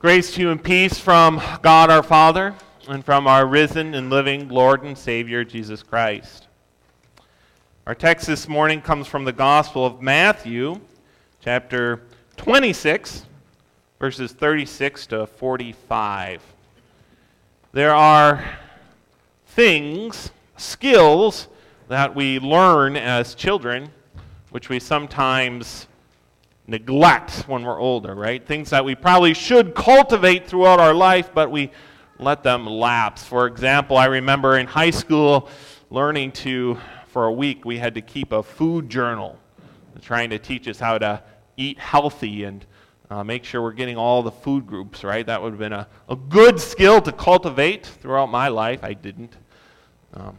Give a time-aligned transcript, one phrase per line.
[0.00, 2.54] Grace to you and peace from God our Father
[2.88, 6.46] and from our risen and living Lord and Savior Jesus Christ.
[7.86, 10.80] Our text this morning comes from the Gospel of Matthew,
[11.42, 12.00] chapter
[12.38, 13.26] 26,
[13.98, 16.42] verses 36 to 45.
[17.72, 18.42] There are
[19.48, 21.48] things, skills,
[21.88, 23.90] that we learn as children,
[24.48, 25.88] which we sometimes
[26.70, 28.46] neglect when we're older, right?
[28.46, 31.72] Things that we probably should cultivate throughout our life, but we
[32.18, 33.24] let them lapse.
[33.24, 35.48] For example, I remember in high school
[35.90, 36.78] learning to,
[37.08, 39.36] for a week, we had to keep a food journal,
[40.00, 41.20] trying to teach us how to
[41.56, 42.64] eat healthy and
[43.10, 45.26] uh, make sure we're getting all the food groups, right?
[45.26, 48.84] That would have been a, a good skill to cultivate throughout my life.
[48.84, 49.36] I didn't.
[50.14, 50.36] Um,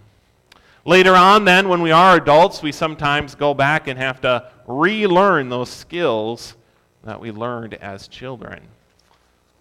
[0.83, 5.49] Later on, then, when we are adults, we sometimes go back and have to relearn
[5.49, 6.55] those skills
[7.03, 8.61] that we learned as children.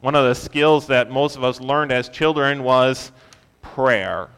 [0.01, 3.13] One of the skills that most of us learned as children was
[3.63, 4.29] prayer.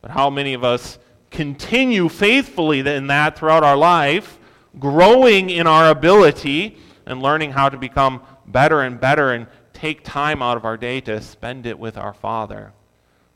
[0.00, 0.98] But how many of us
[1.30, 4.38] continue faithfully in that throughout our life,
[4.78, 10.42] growing in our ability and learning how to become better and better and take time
[10.42, 12.72] out of our day to spend it with our Father?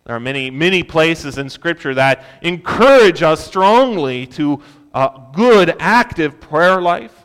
[0.05, 4.62] There are many, many places in Scripture that encourage us strongly to
[4.94, 7.24] a good, active prayer life.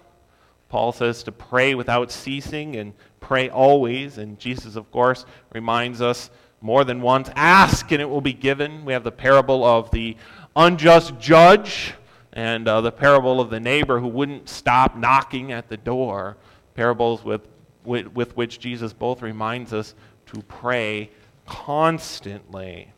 [0.69, 4.17] Paul says to pray without ceasing and pray always.
[4.17, 6.30] And Jesus, of course, reminds us
[6.61, 8.86] more than once ask and it will be given.
[8.86, 10.17] We have the parable of the
[10.55, 11.93] unjust judge
[12.33, 16.38] and uh, the parable of the neighbor who wouldn't stop knocking at the door.
[16.75, 17.47] Parables with,
[17.83, 19.95] with, with which Jesus both reminds us
[20.27, 21.09] to pray
[21.45, 22.91] constantly.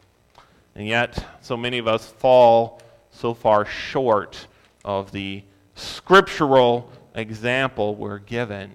[0.75, 4.47] And yet, so many of us fall so far short
[4.87, 5.43] of the
[5.75, 8.71] scriptural example we're given.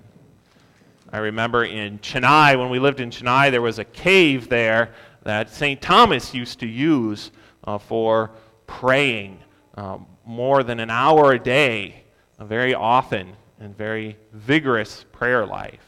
[1.10, 5.48] I remember in Chennai, when we lived in Chennai, there was a cave there that
[5.48, 5.80] St.
[5.80, 7.30] Thomas used to use
[7.64, 8.30] uh, for
[8.66, 9.38] praying
[9.74, 12.04] um, more than an hour a day,
[12.38, 15.80] uh, very often, and very vigorous prayer life.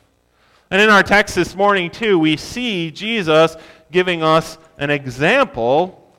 [0.71, 3.57] And in our text this morning, too, we see Jesus
[3.93, 6.15] giving us an example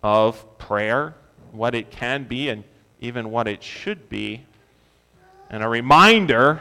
[0.00, 1.16] of prayer,
[1.50, 2.62] what it can be, and
[3.06, 4.44] even what it should be,
[5.48, 6.60] and a reminder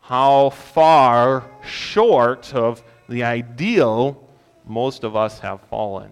[0.00, 4.22] how far short of the ideal
[4.64, 6.10] most of us have fallen.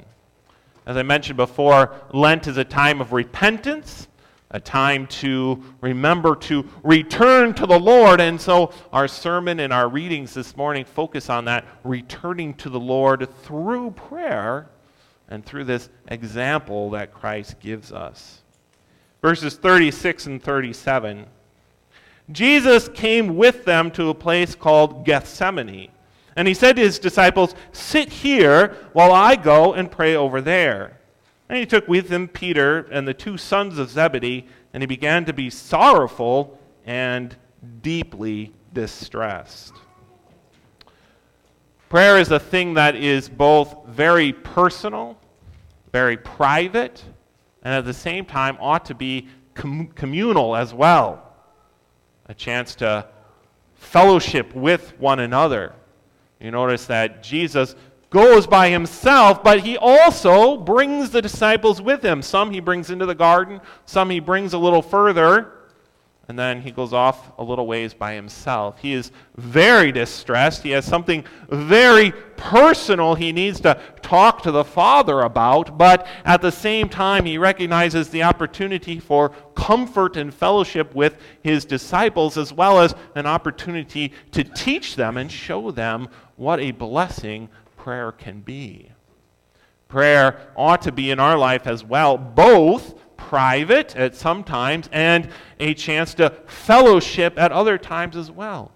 [0.87, 4.09] As I mentioned before, Lent is a time of repentance
[4.55, 8.21] a time to remember to return to the Lord.
[8.21, 12.79] And so our sermon and our readings this morning focus on that returning to the
[12.79, 14.69] Lord through prayer
[15.29, 18.44] and through this example that Christ gives us.
[19.25, 21.25] Verses 36 and 37.
[22.31, 25.91] Jesus came with them to a place called Gethsemane.
[26.37, 31.01] And he said to his disciples, Sit here while I go and pray over there.
[31.49, 35.25] And he took with him Peter and the two sons of Zebedee, and he began
[35.25, 37.35] to be sorrowful and
[37.81, 39.73] deeply distressed.
[41.89, 45.17] Prayer is a thing that is both very personal,
[45.93, 47.03] very private,
[47.65, 51.35] and at the same time ought to be com- communal as well.
[52.27, 53.09] A chance to
[53.75, 55.75] fellowship with one another.
[56.41, 57.75] You notice that Jesus
[58.11, 62.23] goes by himself, but he also brings the disciples with him.
[62.23, 65.54] Some he brings into the garden, some he brings a little further,
[66.29, 68.79] and then he goes off a little ways by himself.
[68.79, 70.63] He is very distressed.
[70.63, 76.41] He has something very personal he needs to talk to the Father about, but at
[76.41, 82.53] the same time, he recognizes the opportunity for comfort and fellowship with his disciples, as
[82.53, 88.41] well as an opportunity to teach them and show them what a blessing prayer can
[88.41, 88.91] be.
[89.89, 92.95] Prayer ought to be in our life as well, both
[93.35, 95.29] private at some times and
[95.59, 98.71] a chance to fellowship at other times as well.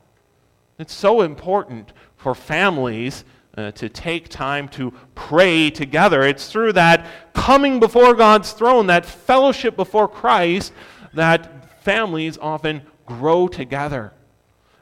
[0.80, 3.22] It's so important for families
[3.56, 6.24] uh, to take time to pray together.
[6.24, 10.72] It's through that coming before God's throne, that fellowship before Christ,
[11.14, 14.12] that families often grow together.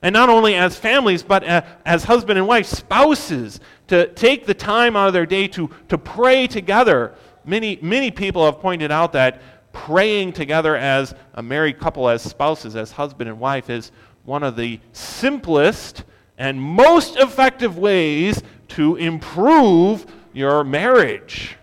[0.01, 4.55] And not only as families, but uh, as husband and wife, spouses, to take the
[4.55, 7.15] time out of their day to, to pray together.
[7.45, 9.41] Many, many people have pointed out that
[9.85, 13.93] praying together as a married couple, as spouses, as husband and wife, is
[14.25, 16.03] one of the simplest
[16.39, 21.57] and most effective ways to improve your marriage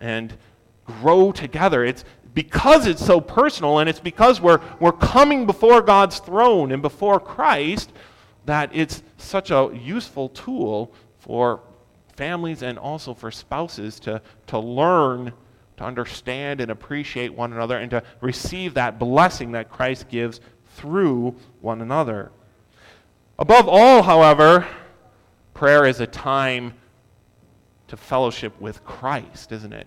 [0.00, 0.36] and
[0.84, 1.84] grow together.
[1.84, 2.04] It's
[2.34, 7.18] because it's so personal and it's because we're, we're coming before God's throne and before
[7.18, 7.92] Christ
[8.44, 11.60] that it's such a useful tool for
[12.14, 15.32] families and also for spouses to, to learn
[15.78, 20.40] to understand and appreciate one another and to receive that blessing that Christ gives
[20.76, 22.30] through one another.
[23.38, 24.66] Above all, however,
[25.54, 26.74] prayer is a time
[27.86, 29.86] to fellowship with Christ, isn't it?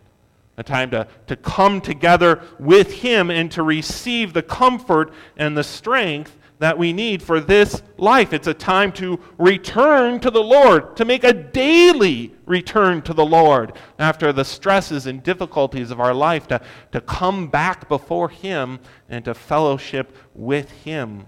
[0.57, 5.63] A time to, to come together with Him and to receive the comfort and the
[5.63, 8.33] strength that we need for this life.
[8.33, 13.25] It's a time to return to the Lord, to make a daily return to the
[13.25, 16.61] Lord after the stresses and difficulties of our life, to,
[16.91, 18.79] to come back before Him
[19.09, 21.25] and to fellowship with Him.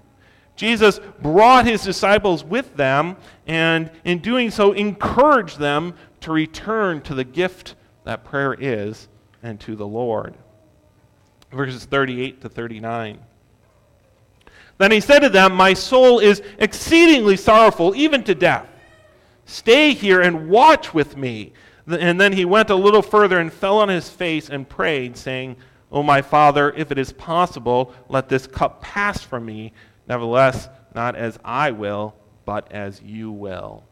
[0.56, 7.16] Jesus brought his disciples with them, and in doing so, encouraged them to return to
[7.16, 9.08] the gift that prayer is
[9.42, 10.36] and to the Lord.
[11.52, 13.18] Verses 38 to 39.
[14.78, 18.68] Then he said to them, My soul is exceedingly sorrowful, even to death.
[19.46, 21.54] Stay here and watch with me.
[21.88, 25.58] And then he went a little further and fell on his face and prayed, saying,
[25.92, 29.74] O my Father, if it is possible, let this cup pass from me.
[30.08, 32.16] Nevertheless, not as I will,
[32.46, 33.84] but as you will.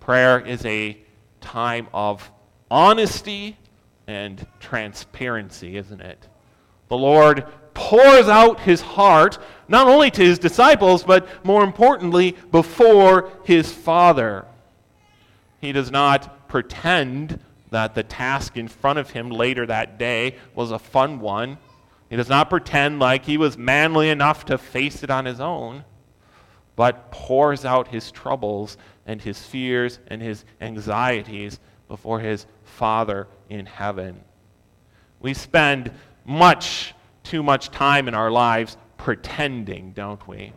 [0.00, 0.98] Prayer is a
[1.40, 2.30] time of
[2.70, 3.56] honesty
[4.06, 6.28] and transparency, isn't it?
[6.88, 9.38] The Lord pours out his heart,
[9.68, 14.46] not only to his disciples, but more importantly, before his Father.
[15.60, 17.40] He does not pretend
[17.70, 21.58] that the task in front of him later that day was a fun one.
[22.08, 25.84] He does not pretend like he was manly enough to face it on his own,
[26.76, 28.76] but pours out his troubles
[29.06, 31.58] and his fears and his anxieties
[31.88, 34.22] before his Father in heaven.
[35.20, 35.90] We spend
[36.24, 40.50] much too much time in our lives pretending, don't we?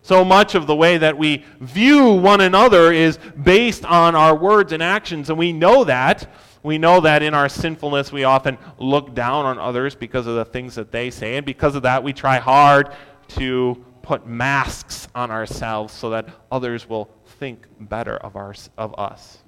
[0.00, 4.72] So much of the way that we view one another is based on our words
[4.72, 6.26] and actions, and we know that.
[6.62, 10.46] We know that in our sinfulness we often look down on others because of the
[10.46, 12.94] things that they say, and because of that we try hard
[13.28, 19.42] to put masks on ourselves so that others will think better of, our, of us.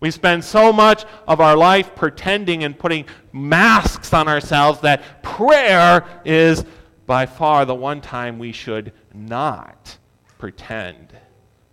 [0.00, 3.04] We spend so much of our life pretending and putting
[3.34, 6.64] masks on ourselves that prayer is
[7.10, 9.98] by far the one time we should not
[10.38, 11.08] pretend,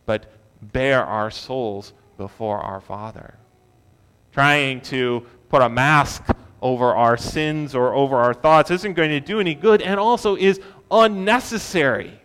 [0.08, 0.26] but
[0.64, 3.38] bare our souls before our Father.
[4.32, 6.24] Trying to put a mask
[6.60, 10.36] over our sins or over our thoughts isn't going to do any good and also
[10.36, 12.20] is unnecessary.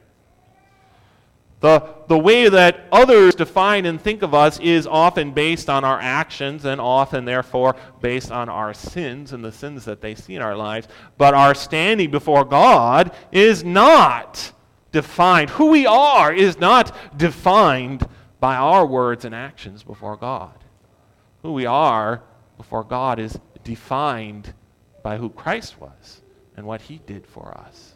[1.62, 6.00] The, the way that others define and think of us is often based on our
[6.00, 10.42] actions and often, therefore, based on our sins and the sins that they see in
[10.42, 10.88] our lives.
[11.16, 14.50] But our standing before God is not
[14.90, 15.50] defined.
[15.50, 18.08] Who we are is not defined
[18.40, 20.64] by our words and actions before God.
[21.42, 22.24] Who we are
[22.56, 24.52] before God is defined
[25.04, 26.22] by who Christ was
[26.56, 27.91] and what he did for us.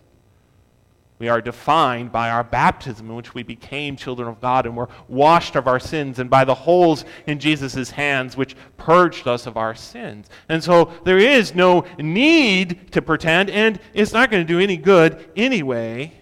[1.18, 4.90] We are defined by our baptism, in which we became children of God and were
[5.08, 9.56] washed of our sins, and by the holes in Jesus' hands, which purged us of
[9.56, 10.28] our sins.
[10.50, 14.76] And so there is no need to pretend, and it's not going to do any
[14.76, 16.12] good anyway.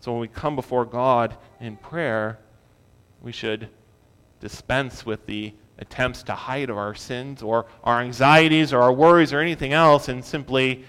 [0.00, 2.38] So when we come before God in prayer,
[3.22, 3.68] we should
[4.40, 9.40] dispense with the attempts to hide our sins or our anxieties or our worries or
[9.40, 10.84] anything else and simply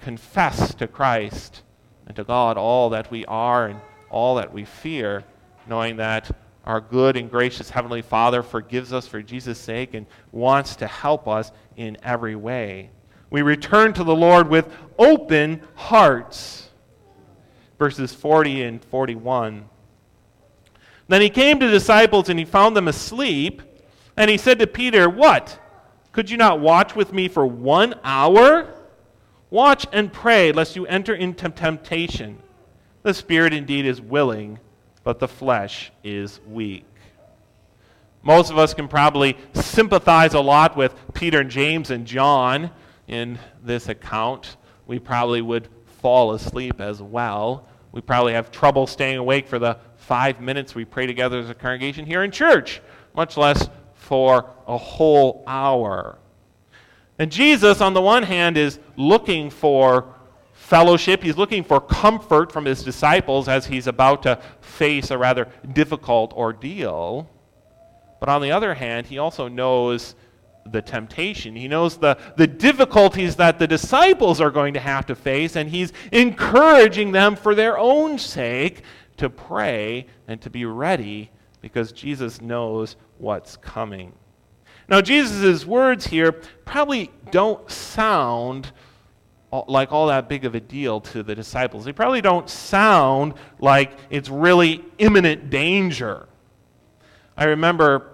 [0.00, 1.62] confess to Christ
[2.06, 5.24] and to God all that we are and all that we fear,
[5.66, 6.30] knowing that
[6.64, 11.28] our good and gracious Heavenly Father forgives us for Jesus' sake and wants to help
[11.28, 12.90] us in every way.
[13.30, 16.68] We return to the Lord with open hearts.
[17.78, 19.68] Verses 40 and 41.
[21.08, 23.62] Then he came to the disciples and he found them asleep.
[24.16, 25.60] And he said to Peter, What?
[26.12, 28.75] Could you not watch with me for one hour?
[29.50, 32.38] Watch and pray lest you enter into temptation.
[33.02, 34.58] The spirit indeed is willing,
[35.04, 36.84] but the flesh is weak.
[38.22, 42.72] Most of us can probably sympathize a lot with Peter and James and John
[43.06, 44.56] in this account.
[44.88, 45.68] We probably would
[46.02, 47.68] fall asleep as well.
[47.92, 51.54] We probably have trouble staying awake for the five minutes we pray together as a
[51.54, 52.82] congregation here in church,
[53.14, 56.18] much less for a whole hour.
[57.18, 60.14] And Jesus, on the one hand, is looking for
[60.52, 61.22] fellowship.
[61.22, 66.32] He's looking for comfort from his disciples as he's about to face a rather difficult
[66.32, 67.30] ordeal.
[68.20, 70.14] But on the other hand, he also knows
[70.72, 71.54] the temptation.
[71.54, 75.70] He knows the, the difficulties that the disciples are going to have to face, and
[75.70, 78.82] he's encouraging them for their own sake
[79.18, 81.30] to pray and to be ready
[81.60, 84.12] because Jesus knows what's coming.
[84.88, 88.72] Now, Jesus' words here probably don't sound
[89.66, 91.84] like all that big of a deal to the disciples.
[91.84, 96.28] They probably don't sound like it's really imminent danger.
[97.36, 98.12] I remember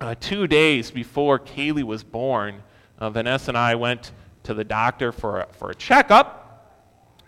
[0.00, 2.62] uh, two days before Kaylee was born,
[2.98, 4.12] uh, Vanessa and I went
[4.44, 6.42] to the doctor for a, for a checkup.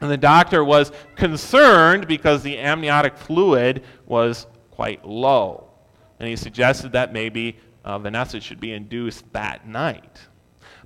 [0.01, 5.71] And the doctor was concerned because the amniotic fluid was quite low.
[6.21, 7.57] And he suggested that maybe
[7.89, 10.21] uh, Vanessa should be induced that night.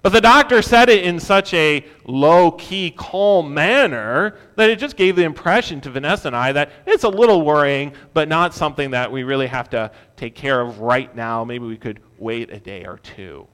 [0.02, 4.97] But the doctor said it in such a low key, calm manner that it just
[4.97, 8.92] gave the impression to Vanessa and I that it's a little worrying, but not something
[8.92, 11.44] that we really have to take care of right now.
[11.44, 13.49] Maybe we could wait a day or two.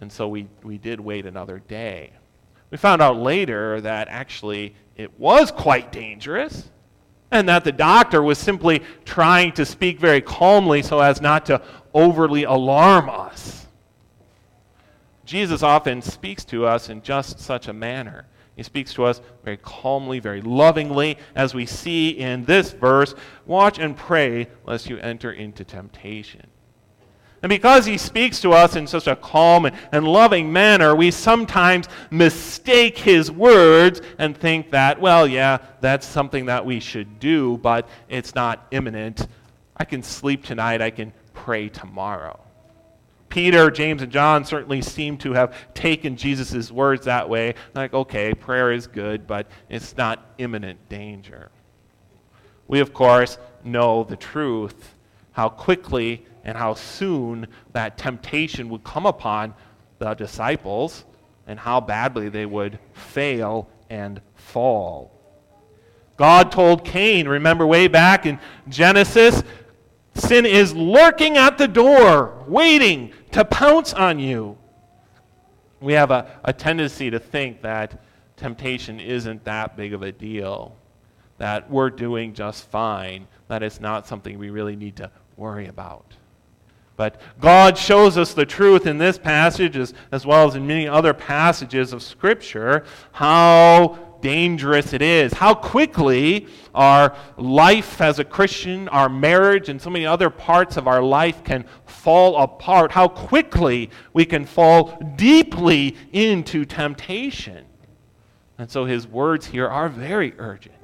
[0.00, 2.12] And so we, we did wait another day.
[2.70, 6.70] We found out later that actually it was quite dangerous
[7.32, 11.62] and that the doctor was simply trying to speak very calmly so as not to
[11.94, 13.66] overly alarm us.
[15.24, 18.26] Jesus often speaks to us in just such a manner.
[18.56, 23.14] He speaks to us very calmly, very lovingly, as we see in this verse
[23.46, 26.46] Watch and pray lest you enter into temptation.
[27.42, 31.88] And because he speaks to us in such a calm and loving manner, we sometimes
[32.10, 37.88] mistake his words and think that, well, yeah, that's something that we should do, but
[38.08, 39.26] it's not imminent.
[39.76, 42.38] I can sleep tonight, I can pray tomorrow.
[43.28, 47.54] Peter, James, and John certainly seem to have taken Jesus' words that way.
[47.74, 51.50] Like, okay, prayer is good, but it's not imminent danger.
[52.68, 54.94] We, of course, know the truth,
[55.32, 59.54] how quickly and how soon that temptation would come upon
[59.98, 61.04] the disciples
[61.48, 65.10] and how badly they would fail and fall.
[66.16, 69.42] God told Cain, remember way back in Genesis,
[70.14, 74.56] sin is lurking at the door, waiting to pounce on you.
[75.80, 78.02] We have a, a tendency to think that
[78.36, 80.76] temptation isn't that big of a deal,
[81.38, 86.14] that we're doing just fine, that it's not something we really need to worry about.
[86.96, 90.86] But God shows us the truth in this passage, as, as well as in many
[90.86, 98.88] other passages of Scripture, how dangerous it is, how quickly our life as a Christian,
[98.88, 103.90] our marriage, and so many other parts of our life can fall apart, how quickly
[104.14, 107.66] we can fall deeply into temptation.
[108.56, 110.74] And so his words here are very urgent.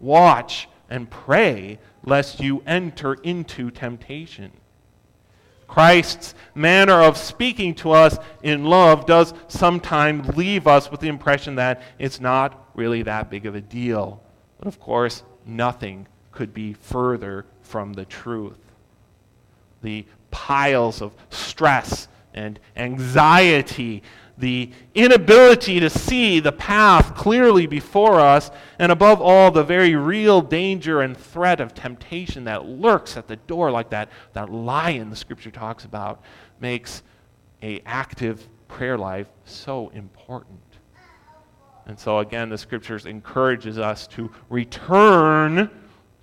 [0.00, 4.50] Watch and pray lest you enter into temptation.
[5.72, 11.54] Christ's manner of speaking to us in love does sometimes leave us with the impression
[11.54, 14.22] that it's not really that big of a deal.
[14.58, 18.58] But of course, nothing could be further from the truth.
[19.82, 24.02] The piles of stress and anxiety
[24.38, 30.40] the inability to see the path clearly before us, and above all, the very real
[30.40, 35.16] danger and threat of temptation that lurks at the door, like that, that lion the
[35.16, 36.22] scripture talks about,
[36.60, 37.02] makes
[37.62, 40.58] a active prayer life so important.
[41.86, 45.70] And so again, the scriptures encourages us to return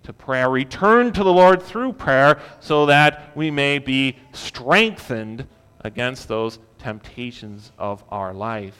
[0.03, 5.47] to prayer, return to the Lord through prayer, so that we may be strengthened
[5.81, 8.77] against those temptations of our life.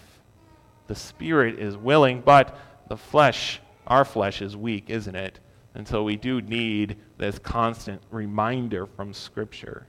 [0.88, 2.58] The spirit is willing, but
[2.88, 5.40] the flesh, our flesh, is weak, isn't it?
[5.76, 9.86] And so we do need this constant reminder from Scripture.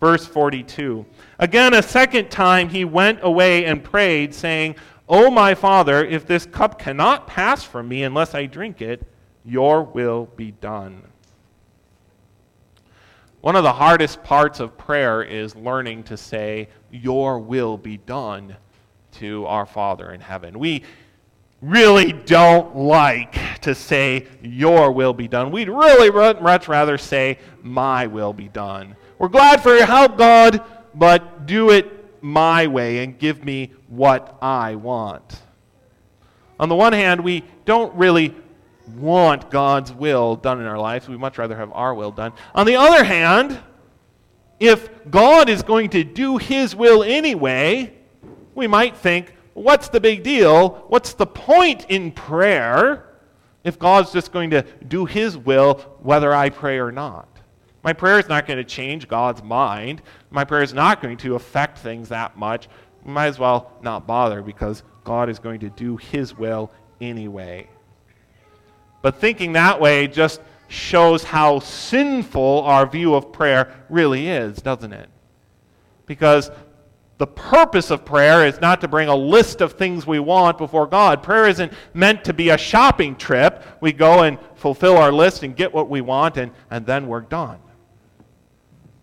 [0.00, 1.06] Verse 42
[1.38, 4.74] Again, a second time he went away and prayed, saying,
[5.10, 9.04] O my Father, if this cup cannot pass from me unless I drink it,
[9.44, 11.02] your will be done.
[13.40, 18.56] One of the hardest parts of prayer is learning to say, Your will be done
[19.14, 20.60] to our Father in heaven.
[20.60, 20.84] We
[21.60, 25.50] really don't like to say, Your will be done.
[25.50, 28.94] We'd really much rather say, My will be done.
[29.18, 30.62] We're glad for your help, God,
[30.94, 35.42] but do it my way and give me what I want.
[36.58, 38.34] On the one hand, we don't really
[38.96, 41.08] want God's will done in our lives.
[41.08, 42.32] We'd much rather have our will done.
[42.54, 43.58] On the other hand,
[44.58, 47.94] if God is going to do his will anyway,
[48.54, 50.84] we might think, what's the big deal?
[50.88, 53.06] What's the point in prayer
[53.64, 57.29] if God's just going to do his will whether I pray or not?
[57.82, 60.02] My prayer is not going to change God's mind.
[60.30, 62.68] My prayer is not going to affect things that much.
[63.04, 66.70] We might as well not bother because God is going to do his will
[67.00, 67.68] anyway.
[69.02, 74.92] But thinking that way just shows how sinful our view of prayer really is, doesn't
[74.92, 75.08] it?
[76.06, 76.50] Because
[77.16, 80.86] the purpose of prayer is not to bring a list of things we want before
[80.86, 81.22] God.
[81.22, 83.62] Prayer isn't meant to be a shopping trip.
[83.80, 87.20] We go and fulfill our list and get what we want, and, and then we're
[87.20, 87.58] done.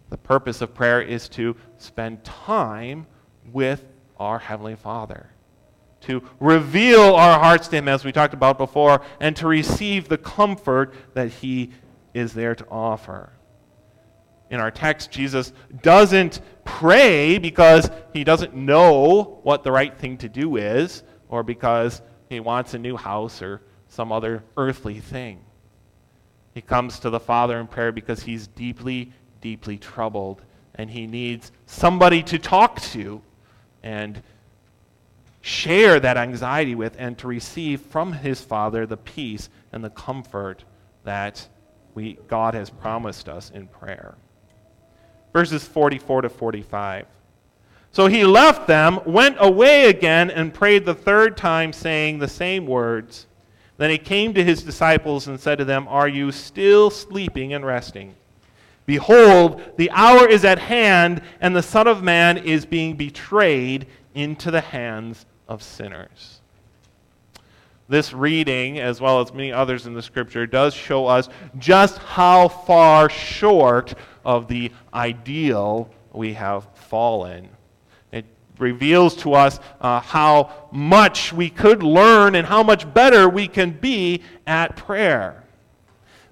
[0.10, 3.08] The purpose of prayer is to spend time
[3.52, 3.86] with
[4.18, 5.30] our Heavenly Father,
[6.02, 10.18] to reveal our hearts to Him, as we talked about before, and to receive the
[10.18, 11.72] comfort that He
[12.14, 13.32] is there to offer
[14.50, 20.30] in our text, Jesus doesn't pray because he doesn't know what the right thing to
[20.30, 25.44] do is or because he wants a new house or some other earthly thing.
[26.54, 30.42] He comes to the Father in prayer because he's deeply, deeply troubled
[30.76, 33.22] and he needs somebody to talk to
[33.84, 34.22] and
[35.42, 40.64] share that anxiety with and to receive from his Father the peace and the comfort
[41.04, 41.48] that
[41.96, 44.16] we, God has promised us in prayer
[45.38, 47.06] verses 44 to 45.
[47.92, 52.66] So he left them, went away again, and prayed the third time, saying the same
[52.66, 53.28] words.
[53.78, 57.64] Then he came to his disciples and said to them, Are you still sleeping and
[57.64, 58.16] resting?
[58.88, 64.50] Behold, the hour is at hand, and the Son of Man is being betrayed into
[64.50, 66.40] the hands of sinners.
[67.90, 71.28] This reading, as well as many others in the scripture, does show us
[71.58, 77.50] just how far short of the ideal we have fallen.
[78.14, 78.26] It
[78.58, 83.72] reveals to us uh, how much we could learn and how much better we can
[83.72, 85.44] be at prayer.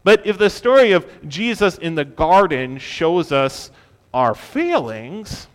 [0.05, 3.71] But if the story of Jesus in the garden shows us
[4.13, 5.47] our failings,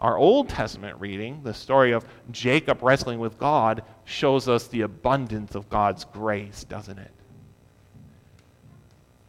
[0.00, 5.56] our Old Testament reading, the story of Jacob wrestling with God, shows us the abundance
[5.56, 7.10] of God's grace, doesn't it?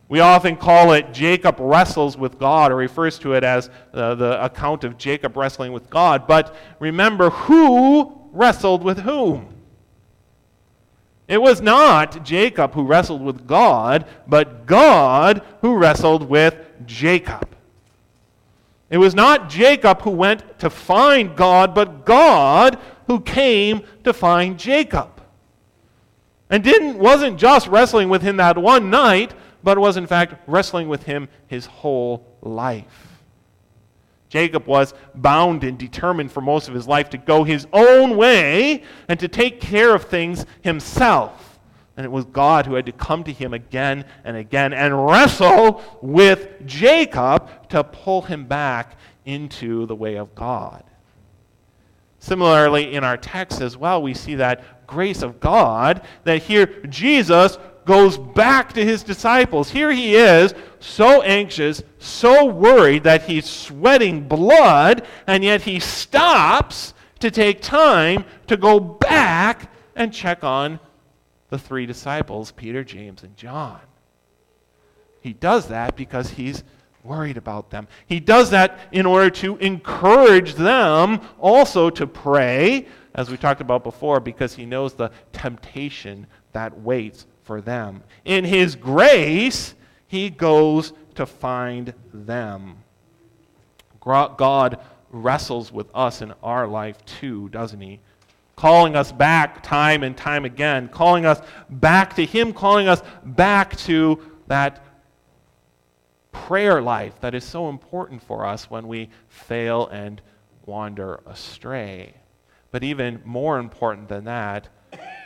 [0.07, 4.45] We often call it Jacob wrestles with God, or refers to it as uh, the
[4.45, 6.27] account of Jacob wrestling with God.
[6.27, 9.52] But remember, who wrestled with whom?
[11.27, 16.55] It was not Jacob who wrestled with God, but God who wrestled with
[16.85, 17.49] Jacob.
[18.89, 24.59] It was not Jacob who went to find God, but God who came to find
[24.59, 25.09] Jacob.
[26.49, 29.33] And didn't wasn't just wrestling with him that one night,
[29.63, 33.12] but was in fact wrestling with him his whole life.
[34.33, 38.81] Jacob was bound and determined for most of his life to go his own way
[39.07, 41.59] and to take care of things himself.
[41.95, 45.83] And it was God who had to come to him again and again and wrestle
[46.01, 50.83] with Jacob to pull him back into the way of God.
[52.17, 57.59] Similarly, in our text as well, we see that grace of God that here Jesus
[57.85, 59.69] goes back to his disciples.
[59.69, 66.93] Here he is, so anxious, so worried that he's sweating blood, and yet he stops
[67.19, 70.79] to take time to go back and check on
[71.49, 73.79] the three disciples, Peter, James, and John.
[75.21, 76.63] He does that because he's
[77.03, 77.87] worried about them.
[78.07, 83.83] He does that in order to encourage them also to pray, as we talked about
[83.83, 88.03] before, because he knows the temptation that waits for them.
[88.25, 89.75] In His grace,
[90.07, 92.77] He goes to find them.
[94.01, 94.79] God
[95.11, 97.99] wrestles with us in our life too, doesn't He?
[98.55, 103.75] Calling us back time and time again, calling us back to Him, calling us back
[103.77, 104.83] to that
[106.31, 110.21] prayer life that is so important for us when we fail and
[110.65, 112.13] wander astray.
[112.71, 114.67] But even more important than that,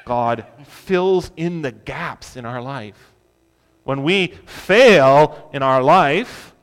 [0.08, 3.13] God fills in the gaps in our life.
[3.84, 6.56] When we fail in our life,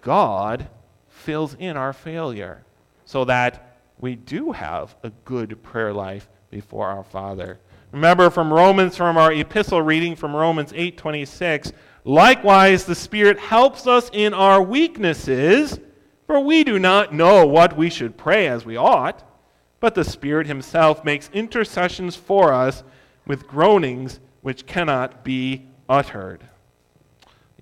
[0.00, 0.68] God
[1.08, 2.62] fills in our failure
[3.04, 7.58] so that we do have a good prayer life before our Father.
[7.90, 11.72] Remember from Romans from our epistle reading from Romans 8:26,
[12.04, 15.80] likewise the Spirit helps us in our weaknesses,
[16.28, 19.24] for we do not know what we should pray as we ought
[19.84, 22.82] but the Spirit Himself makes intercessions for us
[23.26, 26.42] with groanings which cannot be uttered.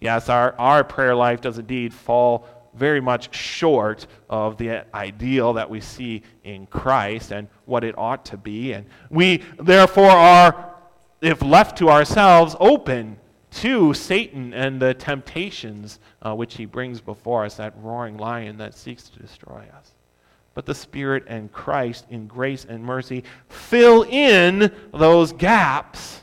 [0.00, 5.68] Yes, our, our prayer life does indeed fall very much short of the ideal that
[5.68, 8.72] we see in Christ and what it ought to be.
[8.72, 10.76] And we, therefore, are,
[11.20, 13.18] if left to ourselves, open
[13.54, 18.74] to Satan and the temptations uh, which he brings before us, that roaring lion that
[18.74, 19.90] seeks to destroy us
[20.54, 26.22] but the Spirit and Christ in grace and mercy fill in those gaps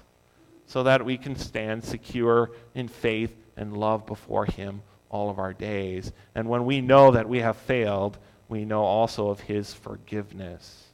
[0.65, 5.53] so that we can stand secure in faith and love before Him all of our
[5.53, 6.11] days.
[6.35, 10.85] And when we know that we have failed, we know also of His forgiveness.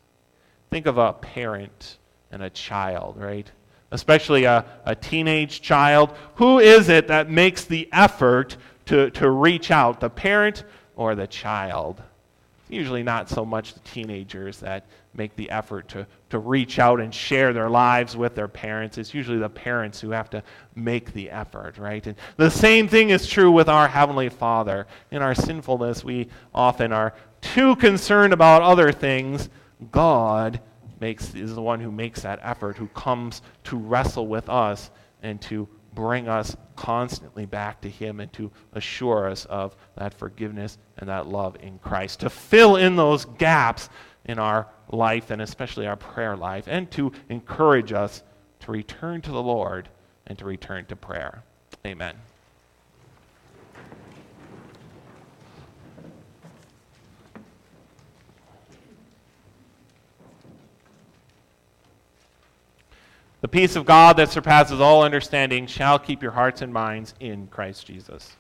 [0.70, 1.98] Think of a parent
[2.32, 3.50] and a child, right?
[3.92, 6.16] Especially a, a teenage child.
[6.36, 10.64] Who is it that makes the effort to, to reach out, the parent
[10.96, 12.02] or the child?
[12.70, 17.14] Usually not so much the teenagers that make the effort to, to reach out and
[17.14, 18.98] share their lives with their parents.
[18.98, 20.44] It's usually the parents who have to
[20.76, 22.06] make the effort, right?
[22.06, 24.88] And the same thing is true with our Heavenly Father.
[25.12, 29.50] In our sinfulness, we often are too concerned about other things.
[29.92, 30.60] God
[31.00, 34.90] makes, is the one who makes that effort, who comes to wrestle with us
[35.22, 40.78] and to bring us constantly back to Him and to assure us of that forgiveness
[40.98, 43.90] and that love in Christ, to fill in those gaps
[44.26, 48.22] in our life and especially our prayer life, and to encourage us
[48.60, 49.90] to return to the Lord
[50.28, 51.44] and to return to prayer.
[51.86, 52.16] Amen.
[63.46, 67.46] The peace of God that surpasses all understanding shall keep your hearts and minds in
[67.46, 68.36] Christ Jesus.